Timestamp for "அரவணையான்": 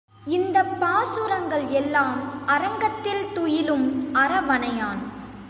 4.13-5.01